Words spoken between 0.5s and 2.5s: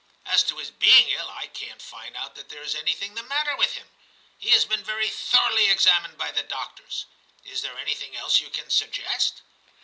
his being ill, I can't find out that